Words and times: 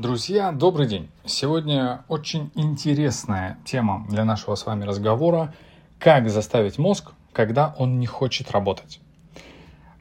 Друзья, 0.00 0.50
добрый 0.50 0.86
день! 0.86 1.10
Сегодня 1.26 2.06
очень 2.08 2.50
интересная 2.54 3.58
тема 3.66 4.06
для 4.08 4.24
нашего 4.24 4.54
с 4.54 4.64
вами 4.64 4.84
разговора 4.84 5.52
«Как 5.98 6.30
заставить 6.30 6.78
мозг, 6.78 7.12
когда 7.34 7.74
он 7.76 7.98
не 7.98 8.06
хочет 8.06 8.50
работать». 8.50 8.98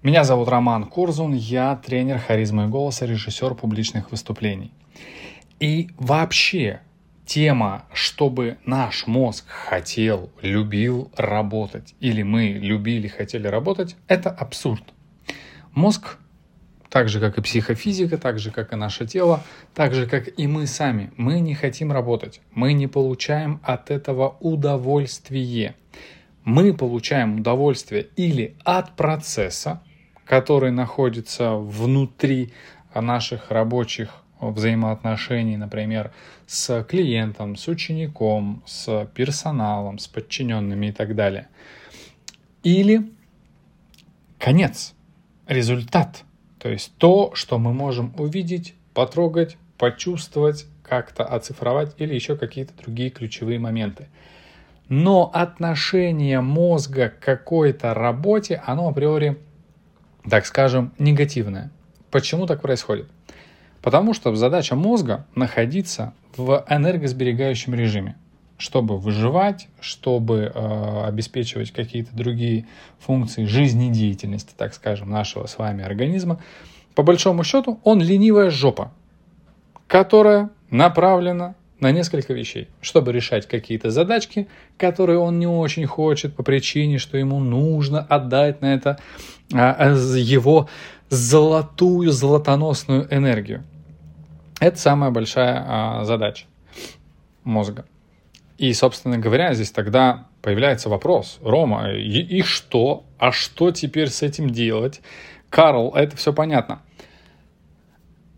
Меня 0.02 0.24
зовут 0.24 0.48
Роман 0.48 0.86
Курзун, 0.86 1.34
я 1.34 1.76
тренер 1.76 2.18
харизмы 2.18 2.64
и 2.64 2.68
голоса, 2.68 3.06
режиссер 3.08 3.56
публичных 3.56 4.12
выступлений. 4.12 4.72
И 5.60 5.90
вообще 5.98 6.80
тема, 7.26 7.84
чтобы 7.92 8.58
наш 8.66 9.06
мозг 9.06 9.50
хотел, 9.50 10.30
любил 10.42 11.12
работать, 11.18 11.94
или 12.00 12.24
мы 12.24 12.52
любили, 12.52 13.10
хотели 13.10 13.48
работать, 13.48 13.98
это 14.08 14.30
абсурд. 14.30 14.94
Мозг, 15.74 16.20
так 16.90 17.08
же 17.08 17.20
как 17.20 17.38
и 17.38 17.42
психофизика, 17.42 18.18
так 18.18 18.40
же 18.40 18.52
как 18.52 18.74
и 18.74 18.76
наше 18.76 19.06
тело, 19.06 19.44
так 19.74 19.94
же 19.94 20.08
как 20.08 20.40
и 20.40 20.48
мы 20.48 20.66
сами, 20.68 21.12
мы 21.18 21.40
не 21.40 21.54
хотим 21.54 21.92
работать, 21.92 22.42
мы 22.52 22.74
не 22.74 22.88
получаем 22.88 23.60
от 23.64 23.92
этого 23.92 24.38
удовольствие. 24.40 25.76
Мы 26.44 26.74
получаем 26.74 27.40
удовольствие 27.40 28.08
или 28.16 28.56
от 28.64 28.96
процесса, 28.96 29.84
который 30.26 30.72
находится 30.72 31.54
внутри 31.56 32.54
наших 32.96 33.52
рабочих 33.52 34.10
взаимоотношений, 34.40 35.58
например, 35.58 36.12
с 36.48 36.84
клиентом, 36.86 37.56
с 37.56 37.68
учеником, 37.68 38.64
с 38.66 39.08
персоналом, 39.14 40.00
с 40.00 40.08
подчиненными 40.08 40.88
и 40.88 40.92
так 40.92 41.14
далее. 41.16 41.50
Или 42.64 43.12
конец, 44.40 44.96
результат, 45.48 46.24
то 46.60 46.70
есть 46.70 46.94
то, 46.98 47.32
что 47.34 47.58
мы 47.58 47.74
можем 47.74 48.14
увидеть, 48.18 48.76
потрогать, 48.94 49.58
почувствовать, 49.78 50.66
как-то 50.84 51.24
оцифровать 51.24 51.94
или 51.98 52.14
еще 52.14 52.36
какие-то 52.36 52.74
другие 52.82 53.10
ключевые 53.10 53.60
моменты. 53.60 54.08
Но 54.90 55.30
отношение 55.34 56.42
мозга 56.42 57.10
к 57.10 57.20
какой-то 57.20 57.94
работе, 57.94 58.62
оно 58.66 58.90
априори, 58.90 59.38
так 60.28 60.46
скажем, 60.46 60.92
негативное. 60.98 61.72
Почему 62.12 62.48
так 62.48 62.62
происходит? 62.62 63.08
Потому 63.82 64.14
что 64.14 64.36
задача 64.36 64.76
мозга 64.76 65.28
находиться 65.36 66.14
в 66.36 66.66
энергосберегающем 66.68 67.74
режиме, 67.76 68.16
чтобы 68.60 68.98
выживать, 68.98 69.70
чтобы 69.80 70.52
э, 70.54 71.04
обеспечивать 71.06 71.72
какие-то 71.72 72.14
другие 72.14 72.68
функции 73.00 73.46
жизнедеятельности, 73.46 74.54
так 74.56 74.74
скажем, 74.74 75.10
нашего 75.10 75.48
с 75.48 75.58
вами 75.58 75.84
организма. 75.84 76.42
По 76.94 77.02
большому 77.02 77.46
счету, 77.46 77.80
он 77.86 78.02
ленивая 78.02 78.50
жопа, 78.50 78.92
которая 79.88 80.50
направлена 80.70 81.56
на 81.80 81.92
несколько 81.92 82.34
вещей, 82.34 82.68
чтобы 82.82 83.14
решать 83.14 83.48
какие-то 83.48 83.92
задачки, 83.92 84.50
которые 84.78 85.20
он 85.20 85.40
не 85.40 85.48
очень 85.48 85.86
хочет 85.86 86.36
по 86.36 86.44
причине, 86.44 86.98
что 86.98 87.18
ему 87.18 87.40
нужно 87.40 88.02
отдать 88.02 88.62
на 88.62 88.74
это 88.74 89.00
а, 89.54 89.94
его 90.18 90.68
золотую, 91.10 92.12
золотоносную 92.12 93.08
энергию. 93.10 93.64
Это 94.60 94.78
самая 94.78 95.12
большая 95.12 95.64
а, 95.66 96.04
задача 96.04 96.46
мозга. 97.46 97.86
И, 98.60 98.74
собственно 98.74 99.18
говоря, 99.18 99.54
здесь 99.54 99.72
тогда 99.72 100.28
появляется 100.42 100.90
вопрос, 100.90 101.40
Рома, 101.42 101.94
и, 101.94 102.20
и 102.20 102.42
что? 102.42 103.06
А 103.18 103.32
что 103.32 103.72
теперь 103.72 104.10
с 104.10 104.22
этим 104.22 104.50
делать? 104.50 105.00
Карл, 105.50 105.94
это 105.96 106.18
все 106.18 106.34
понятно. 106.34 106.82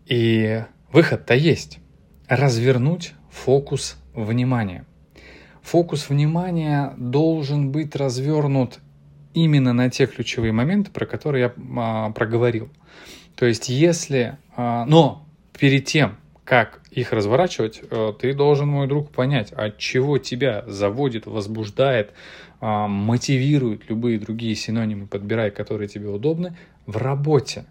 И 0.06 0.62
выход-то 0.92 1.34
есть. 1.34 1.80
Развернуть 2.28 3.14
фокус 3.32 3.96
внимания. 4.14 4.86
Фокус 5.62 6.08
внимания 6.08 6.94
должен 6.96 7.72
быть 7.72 7.96
развернут 7.96 8.78
именно 9.34 9.72
на 9.72 9.90
те 9.90 10.06
ключевые 10.06 10.52
моменты, 10.52 10.92
про 10.92 11.04
которые 11.04 11.42
я 11.42 11.52
а, 11.76 12.10
проговорил. 12.12 12.70
То 13.34 13.46
есть, 13.46 13.68
если... 13.68 14.38
А, 14.54 14.84
но 14.86 15.26
перед 15.58 15.84
тем, 15.86 16.16
как 16.44 16.80
их 16.90 17.12
разворачивать, 17.12 17.82
а, 17.90 18.12
ты 18.12 18.34
должен, 18.34 18.68
мой 18.68 18.86
друг, 18.86 19.10
понять, 19.10 19.52
от 19.52 19.78
чего 19.78 20.18
тебя 20.18 20.64
заводит, 20.66 21.26
возбуждает, 21.26 22.12
а, 22.60 22.88
мотивирует, 22.88 23.88
любые 23.88 24.18
другие 24.18 24.54
синонимы 24.54 25.06
подбирай, 25.06 25.50
которые 25.50 25.88
тебе 25.88 26.08
удобны, 26.08 26.56
в 26.86 26.96
работе. 26.96 27.66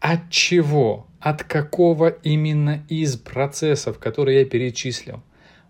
От 0.00 0.30
чего? 0.30 1.06
От 1.20 1.44
какого 1.44 2.08
именно 2.08 2.84
из 2.88 3.16
процессов, 3.16 3.98
которые 3.98 4.40
я 4.40 4.44
перечислил? 4.44 5.22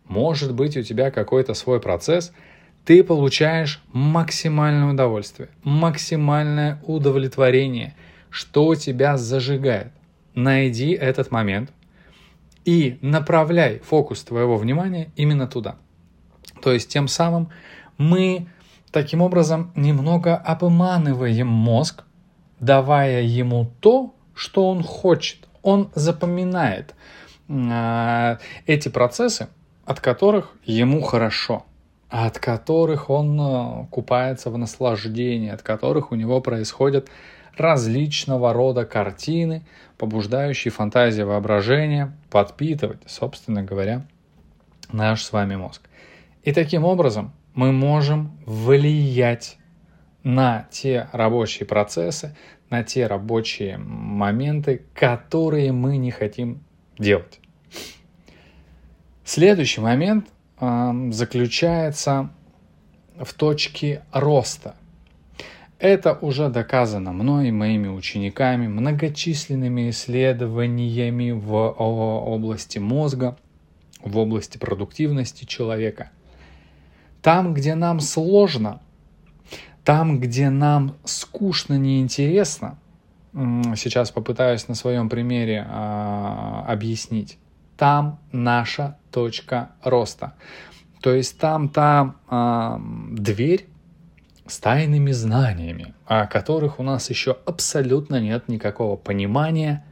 Может 0.07 0.55
быть, 0.55 0.77
у 0.77 0.83
тебя 0.83 1.11
какой-то 1.11 1.55
свой 1.55 1.81
процесс– 1.81 2.33
ты 2.85 3.05
получаешь 3.05 3.81
максимальное 3.93 4.93
удовольствие, 4.93 5.49
максимальное 5.63 6.81
удовлетворение, 6.85 7.95
что 8.31 8.75
тебя 8.75 9.17
зажигает. 9.17 9.93
Найди 10.35 10.93
этот 10.93 11.31
момент 11.31 11.71
и 12.65 12.99
направляй 13.03 13.79
фокус 13.81 14.23
твоего 14.25 14.57
внимания 14.57 15.13
именно 15.17 15.47
туда. 15.47 15.77
То 16.63 16.73
есть 16.73 16.89
тем 16.89 17.09
самым 17.09 17.51
мы 17.99 18.49
таким 18.91 19.23
образом 19.23 19.73
немного 19.75 20.37
обманываем 20.37 21.47
мозг, 21.47 22.05
давая 22.61 23.23
ему 23.23 23.71
то, 23.81 24.15
что 24.35 24.69
он 24.69 24.83
хочет. 24.83 25.49
Он 25.63 25.91
запоминает 25.95 26.95
э, 27.49 28.37
эти 28.67 28.89
процессы, 28.89 29.49
от 29.85 30.01
которых 30.01 30.53
ему 30.65 31.03
хорошо 31.03 31.65
от 32.13 32.39
которых 32.39 33.09
он 33.09 33.41
э, 33.41 33.87
купается 33.91 34.51
в 34.51 34.59
наслаждении, 34.59 35.49
от 35.49 35.63
которых 35.63 36.13
у 36.13 36.15
него 36.15 36.43
происходят 36.43 37.09
различного 37.57 38.53
рода 38.53 38.85
картины, 38.85 39.63
побуждающие 39.99 40.71
фантазию 40.71 41.27
воображения, 41.27 42.17
подпитывать, 42.31 43.03
собственно 43.07 43.63
говоря, 43.63 44.07
наш 44.91 45.23
с 45.25 45.33
вами 45.33 45.57
мозг. 45.57 45.83
И 46.43 46.53
таким 46.53 46.85
образом 46.85 47.33
мы 47.55 47.73
можем 47.73 48.37
влиять 48.47 49.59
на 50.23 50.67
те 50.71 51.09
рабочие 51.13 51.67
процессы, 51.67 52.37
на 52.71 52.83
те 52.83 53.07
рабочие 53.07 53.77
моменты, 53.79 54.83
которые 54.95 55.73
мы 55.73 55.99
не 55.99 56.11
хотим 56.11 56.63
делать. 56.99 57.41
Следующий 59.25 59.81
момент 59.81 60.29
заключается 60.59 62.31
в 63.19 63.35
точке 63.35 64.03
роста. 64.13 64.75
Это 65.83 66.17
уже 66.21 66.49
доказано 66.49 67.13
мной 67.13 67.49
и 67.49 67.51
моими 67.51 67.89
учениками, 67.89 68.69
многочисленными 68.69 69.91
исследованиями 69.91 71.33
в 71.33 71.53
области 71.53 72.79
мозга, 72.79 73.37
в 74.01 74.17
области 74.17 74.59
продуктивности 74.59 75.45
человека. 75.45 76.13
Там, 77.21 77.53
где 77.53 77.75
нам 77.75 77.99
сложно, 77.99 78.81
там, 79.83 80.21
где 80.21 80.51
нам 80.51 80.95
скучно, 81.03 81.77
неинтересно, 81.77 82.79
сейчас 83.33 84.13
попытаюсь 84.13 84.69
на 84.69 84.77
своем 84.77 85.09
примере 85.09 85.67
а, 85.69 86.65
объяснить, 86.69 87.39
там 87.77 88.21
наша 88.31 88.99
точка 89.11 89.73
роста. 89.83 90.35
То 91.01 91.13
есть 91.13 91.41
там 91.41 91.69
та 91.69 92.15
э, 92.31 92.79
дверь 93.19 93.67
с 94.47 94.59
тайными 94.59 95.13
знаниями, 95.13 95.95
о 96.07 96.27
которых 96.27 96.79
у 96.79 96.83
нас 96.83 97.11
еще 97.11 97.37
абсолютно 97.47 98.21
нет 98.21 98.49
никакого 98.49 98.97
понимания. 98.97 99.85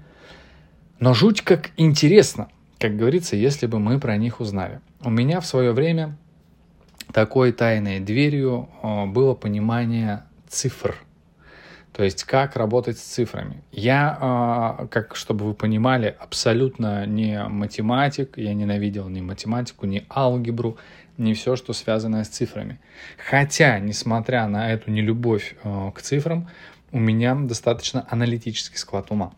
Но 0.99 1.15
жуть 1.15 1.43
как 1.43 1.71
интересно, 1.77 2.49
как 2.79 2.97
говорится, 2.97 3.37
если 3.37 3.67
бы 3.67 3.79
мы 3.79 3.99
про 3.99 4.17
них 4.17 4.41
узнали. 4.41 4.81
У 5.03 5.11
меня 5.11 5.41
в 5.41 5.47
свое 5.47 5.73
время 5.73 6.17
такой 7.13 7.53
тайной 7.53 8.01
дверью 8.01 8.69
э, 8.83 9.07
было 9.07 9.35
понимание 9.35 10.25
цифр– 10.49 10.97
то 12.01 12.05
есть 12.05 12.25
как 12.25 12.57
работать 12.57 12.97
с 12.99 13.03
цифрами. 13.03 13.63
Я, 13.73 14.17
а, 14.19 14.87
как 14.87 15.15
чтобы 15.15 15.45
вы 15.45 15.53
понимали, 15.53 16.17
абсолютно 16.19 17.05
не 17.05 17.47
математик, 17.47 18.39
я 18.39 18.55
ненавидел 18.55 19.11
ни 19.11 19.21
математику, 19.21 19.85
ни 19.85 20.07
алгебру, 20.09 20.79
ни 21.19 21.35
все, 21.35 21.57
что 21.57 21.75
связано 21.75 22.25
с 22.25 22.29
цифрами. 22.29 22.81
Хотя, 23.29 23.79
несмотря 23.81 24.49
на 24.49 24.73
эту 24.73 24.91
нелюбовь 24.91 25.57
а, 25.63 25.91
к 25.91 26.01
цифрам, 26.01 26.49
у 26.91 26.99
меня 26.99 27.35
достаточно 27.35 28.07
аналитический 28.09 28.79
склад 28.79 29.11
ума. 29.11 29.35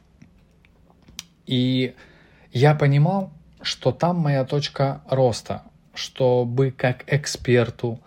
И 1.49 1.97
я 2.53 2.77
понимал, 2.77 3.33
что 3.61 3.91
там 3.91 4.19
моя 4.19 4.45
точка 4.45 5.03
роста, 5.11 5.65
чтобы 5.95 6.71
как 6.71 7.13
эксперту 7.13 8.01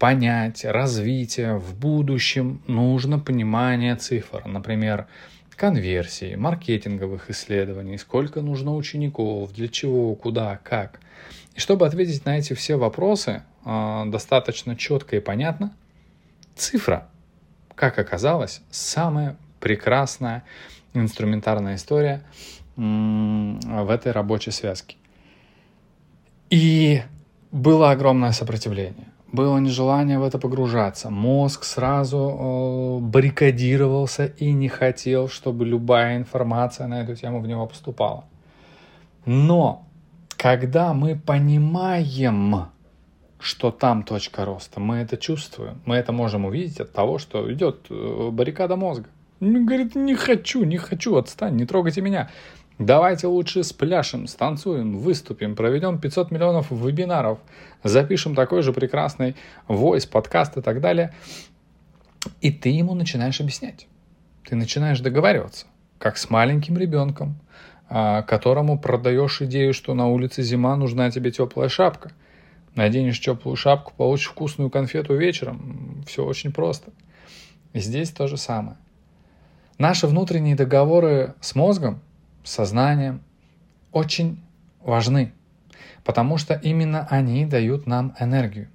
понять 0.00 0.64
развитие 0.64 1.58
в 1.58 1.78
будущем 1.78 2.62
нужно 2.66 3.18
понимание 3.18 3.94
цифр. 3.96 4.46
Например, 4.46 5.06
конверсий, 5.56 6.36
маркетинговых 6.36 7.28
исследований, 7.28 7.98
сколько 7.98 8.40
нужно 8.40 8.74
учеников, 8.74 9.52
для 9.52 9.68
чего, 9.68 10.14
куда, 10.14 10.58
как. 10.64 11.00
И 11.54 11.60
чтобы 11.60 11.86
ответить 11.86 12.24
на 12.24 12.38
эти 12.38 12.54
все 12.54 12.76
вопросы 12.76 13.42
э, 13.66 14.02
достаточно 14.06 14.74
четко 14.74 15.16
и 15.16 15.20
понятно, 15.20 15.76
цифра, 16.56 17.06
как 17.74 17.98
оказалось, 17.98 18.62
самая 18.70 19.36
прекрасная 19.60 20.44
инструментарная 20.94 21.76
история 21.76 22.22
в 22.76 23.90
этой 23.90 24.12
рабочей 24.12 24.50
связке. 24.50 24.96
И 26.48 27.02
было 27.52 27.90
огромное 27.90 28.32
сопротивление 28.32 29.10
было 29.32 29.58
нежелание 29.58 30.18
в 30.18 30.24
это 30.24 30.38
погружаться. 30.38 31.10
Мозг 31.10 31.64
сразу 31.64 32.18
э, 32.18 32.98
баррикадировался 33.04 34.26
и 34.26 34.52
не 34.52 34.68
хотел, 34.68 35.28
чтобы 35.28 35.64
любая 35.64 36.16
информация 36.16 36.86
на 36.86 37.02
эту 37.02 37.14
тему 37.14 37.40
в 37.40 37.46
него 37.46 37.66
поступала. 37.66 38.24
Но 39.26 39.86
когда 40.36 40.94
мы 40.94 41.16
понимаем, 41.16 42.66
что 43.38 43.70
там 43.70 44.02
точка 44.02 44.44
роста, 44.44 44.80
мы 44.80 44.96
это 44.96 45.16
чувствуем, 45.16 45.80
мы 45.84 45.96
это 45.96 46.12
можем 46.12 46.44
увидеть 46.44 46.80
от 46.80 46.92
того, 46.92 47.18
что 47.18 47.52
идет 47.52 47.86
э, 47.90 48.28
баррикада 48.32 48.76
мозга. 48.76 49.06
Говорит, 49.40 49.94
не 49.94 50.14
хочу, 50.14 50.64
не 50.64 50.76
хочу, 50.76 51.16
отстань, 51.16 51.56
не 51.56 51.64
трогайте 51.64 52.02
меня. 52.02 52.30
Давайте 52.80 53.26
лучше 53.26 53.62
спляшем, 53.62 54.26
станцуем, 54.26 54.96
выступим, 54.96 55.54
проведем 55.54 55.98
500 55.98 56.30
миллионов 56.30 56.70
вебинаров, 56.70 57.38
запишем 57.84 58.34
такой 58.34 58.62
же 58.62 58.72
прекрасный 58.72 59.36
войс, 59.68 60.06
подкаст 60.06 60.56
и 60.56 60.62
так 60.62 60.80
далее. 60.80 61.12
И 62.40 62.50
ты 62.50 62.70
ему 62.70 62.94
начинаешь 62.94 63.38
объяснять. 63.38 63.86
Ты 64.48 64.56
начинаешь 64.56 65.00
договариваться, 65.00 65.66
как 65.98 66.16
с 66.16 66.30
маленьким 66.30 66.78
ребенком, 66.78 67.38
а, 67.90 68.22
которому 68.22 68.78
продаешь 68.78 69.42
идею, 69.42 69.74
что 69.74 69.92
на 69.92 70.08
улице 70.08 70.40
зима, 70.42 70.74
нужна 70.74 71.10
тебе 71.10 71.30
теплая 71.30 71.68
шапка. 71.68 72.12
Наденешь 72.76 73.20
теплую 73.20 73.56
шапку, 73.56 73.92
получишь 73.94 74.30
вкусную 74.30 74.70
конфету 74.70 75.14
вечером. 75.14 76.02
Все 76.06 76.24
очень 76.24 76.50
просто. 76.50 76.92
Здесь 77.74 78.08
то 78.08 78.26
же 78.26 78.38
самое. 78.38 78.78
Наши 79.76 80.06
внутренние 80.06 80.56
договоры 80.56 81.34
с 81.42 81.54
мозгом– 81.54 82.00
сознанием 82.44 83.22
очень 83.92 84.42
важны, 84.82 85.32
потому 86.04 86.38
что 86.38 86.54
именно 86.54 87.06
они 87.10 87.46
дают 87.46 87.86
нам 87.86 88.14
энергию. 88.18 88.68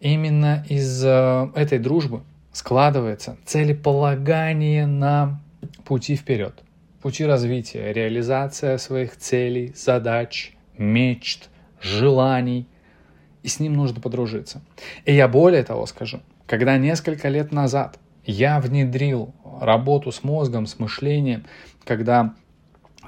Именно 0.00 0.64
из 0.68 1.04
э, 1.04 1.50
этой 1.54 1.78
дружбы 1.78 2.22
складывается 2.52 3.36
целеполагание 3.44 4.86
на 4.86 5.40
пути 5.84 6.16
вперед, 6.16 6.62
пути 7.02 7.24
развития, 7.24 7.92
реализация 7.92 8.78
своих 8.78 9.16
целей, 9.16 9.72
задач, 9.74 10.54
мечт, 10.76 11.48
желаний. 11.80 12.66
И 13.42 13.48
с 13.48 13.60
ним 13.60 13.74
нужно 13.74 14.00
подружиться. 14.00 14.62
И 15.04 15.12
я 15.12 15.28
более 15.28 15.62
того 15.64 15.84
скажу, 15.86 16.20
когда 16.46 16.78
несколько 16.78 17.28
лет 17.28 17.52
назад 17.52 17.98
я 18.24 18.58
внедрил 18.60 19.34
работу 19.60 20.12
с 20.12 20.22
мозгом, 20.22 20.66
с 20.66 20.78
мышлением, 20.78 21.44
когда 21.84 22.34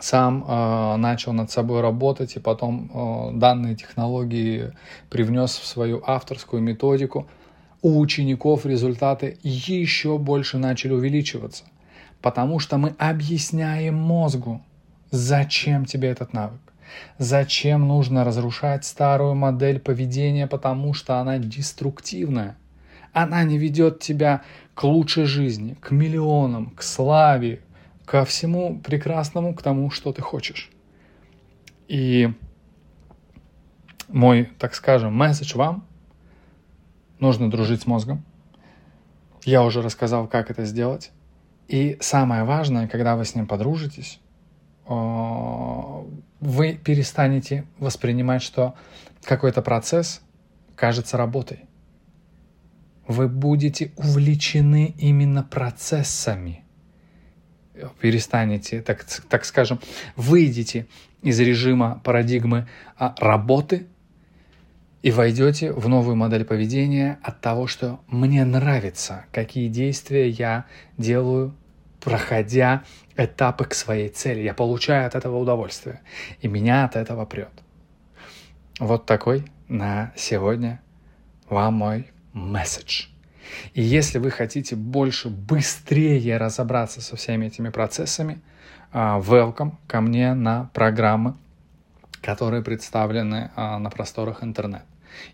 сам 0.00 0.44
э, 0.46 0.96
начал 0.96 1.32
над 1.32 1.50
собой 1.50 1.80
работать 1.80 2.36
и 2.36 2.40
потом 2.40 2.90
э, 2.92 3.38
данные 3.38 3.76
технологии 3.76 4.72
привнес 5.10 5.56
в 5.56 5.66
свою 5.66 6.02
авторскую 6.06 6.62
методику, 6.62 7.26
у 7.82 8.00
учеников 8.00 8.66
результаты 8.66 9.38
еще 9.42 10.18
больше 10.18 10.58
начали 10.58 10.92
увеличиваться, 10.92 11.64
потому 12.20 12.58
что 12.58 12.78
мы 12.78 12.94
объясняем 12.98 13.94
мозгу, 13.94 14.62
зачем 15.10 15.84
тебе 15.84 16.08
этот 16.08 16.32
навык. 16.32 16.60
Зачем 17.18 17.86
нужно 17.86 18.24
разрушать 18.24 18.84
старую 18.84 19.34
модель 19.34 19.80
поведения, 19.80 20.46
потому 20.46 20.94
что 20.94 21.18
она 21.18 21.38
деструктивная. 21.38 22.56
Она 23.12 23.42
не 23.44 23.58
ведет 23.58 24.00
тебя 24.00 24.42
к 24.74 24.84
лучшей 24.84 25.24
жизни, 25.24 25.76
к 25.80 25.90
миллионам, 25.90 26.70
к 26.76 26.82
славе, 26.82 27.60
ко 28.06 28.24
всему 28.24 28.80
прекрасному, 28.80 29.54
к 29.54 29.62
тому, 29.62 29.90
что 29.90 30.12
ты 30.12 30.22
хочешь. 30.22 30.70
И 31.88 32.32
мой, 34.08 34.50
так 34.58 34.74
скажем, 34.74 35.14
месседж 35.14 35.56
вам– 35.56 35.86
нужно 37.18 37.50
дружить 37.50 37.82
с 37.82 37.86
мозгом. 37.86 38.24
Я 39.44 39.62
уже 39.62 39.82
рассказал, 39.82 40.26
как 40.26 40.50
это 40.50 40.64
сделать. 40.64 41.12
И 41.68 41.96
самое 42.00 42.44
важное, 42.44 42.88
когда 42.88 43.16
вы 43.16 43.24
с 43.24 43.34
ним 43.34 43.46
подружитесь, 43.46 44.20
вы 44.86 46.74
перестанете 46.84 47.64
воспринимать, 47.78 48.42
что 48.42 48.74
какой-то 49.22 49.62
процесс 49.62 50.20
кажется 50.74 51.16
работой. 51.16 51.64
Вы 53.08 53.28
будете 53.28 53.92
увлечены 53.96 54.94
именно 54.98 55.42
процессами– 55.42 56.62
перестанете, 58.00 58.82
так, 58.82 59.04
так 59.28 59.44
скажем, 59.44 59.80
выйдете 60.16 60.86
из 61.22 61.40
режима 61.40 62.00
парадигмы 62.04 62.68
а, 62.96 63.14
работы 63.18 63.86
и 65.02 65.10
войдете 65.10 65.72
в 65.72 65.88
новую 65.88 66.16
модель 66.16 66.44
поведения 66.44 67.18
от 67.22 67.40
того, 67.40 67.66
что 67.66 68.00
мне 68.08 68.44
нравится, 68.44 69.24
какие 69.32 69.68
действия 69.68 70.28
я 70.28 70.66
делаю, 70.98 71.54
проходя 72.00 72.84
этапы 73.16 73.64
к 73.64 73.74
своей 73.74 74.08
цели. 74.08 74.40
Я 74.40 74.54
получаю 74.54 75.06
от 75.06 75.14
этого 75.14 75.38
удовольствие, 75.38 76.00
и 76.40 76.48
меня 76.48 76.84
от 76.84 76.96
этого 76.96 77.24
прет. 77.24 77.50
Вот 78.78 79.06
такой 79.06 79.44
на 79.68 80.12
сегодня 80.16 80.80
вам 81.48 81.74
мой 81.74 82.06
месседж. 82.32 83.06
И 83.74 83.82
если 83.82 84.18
вы 84.18 84.30
хотите 84.30 84.76
больше, 84.76 85.28
быстрее 85.28 86.36
разобраться 86.36 87.00
со 87.00 87.16
всеми 87.16 87.46
этими 87.46 87.68
процессами, 87.68 88.40
а, 88.92 89.20
welcome 89.20 89.72
ко 89.86 90.00
мне 90.00 90.34
на 90.34 90.70
программы, 90.72 91.34
которые 92.22 92.62
представлены 92.62 93.50
а, 93.56 93.78
на 93.78 93.90
просторах 93.90 94.42
интернет. 94.42 94.84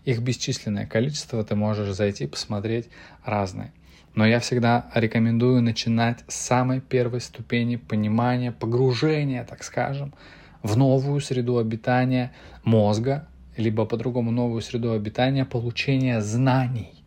Их 0.05 0.21
бесчисленное 0.21 0.85
количество, 0.85 1.43
ты 1.43 1.55
можешь 1.55 1.93
зайти, 1.95 2.27
посмотреть 2.27 2.89
разные. 3.23 3.71
Но 4.15 4.27
я 4.27 4.39
всегда 4.39 4.91
рекомендую 4.93 5.61
начинать 5.61 6.23
с 6.27 6.35
самой 6.35 6.81
первой 6.81 7.19
ступени 7.19 7.77
понимания, 7.77 8.51
погружения, 8.51 9.43
так 9.43 9.63
скажем, 9.63 10.13
в 10.61 10.77
новую 10.77 11.19
среду 11.19 11.57
обитания 11.57 12.31
мозга, 12.63 13.27
либо 13.57 13.85
по-другому 13.85 14.31
новую 14.31 14.61
среду 14.61 14.93
обитания 14.93 15.45
получения 15.45 16.21
знаний. 16.21 17.02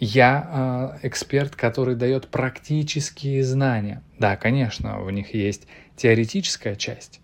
Я 0.00 0.96
э, 1.02 1.08
эксперт, 1.08 1.54
который 1.54 1.94
дает 1.94 2.28
практические 2.28 3.44
знания. 3.44 4.02
Да, 4.18 4.38
конечно, 4.38 4.98
в 4.98 5.10
них 5.10 5.34
есть 5.34 5.66
теоретическая 5.94 6.74
часть, 6.74 7.20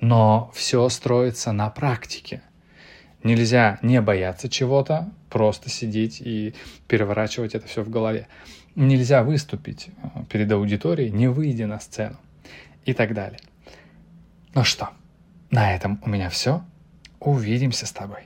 но 0.00 0.50
все 0.52 0.88
строится 0.88 1.52
на 1.52 1.70
практике. 1.70 2.42
Нельзя 3.22 3.78
не 3.80 4.00
бояться 4.00 4.48
чего-то, 4.48 5.08
просто 5.30 5.70
сидеть 5.70 6.20
и 6.20 6.54
переворачивать 6.88 7.54
это 7.54 7.68
все 7.68 7.84
в 7.84 7.90
голове. 7.90 8.26
Нельзя 8.74 9.22
выступить 9.22 9.88
э, 10.02 10.24
перед 10.28 10.50
аудиторией, 10.50 11.12
не 11.12 11.28
выйдя 11.28 11.68
на 11.68 11.78
сцену 11.78 12.16
и 12.84 12.92
так 12.92 13.14
далее. 13.14 13.38
Ну 14.52 14.64
что, 14.64 14.90
на 15.52 15.72
этом 15.72 16.00
у 16.04 16.10
меня 16.10 16.28
все. 16.28 16.64
Увидимся 17.20 17.86
с 17.86 17.92
тобой. 17.92 18.22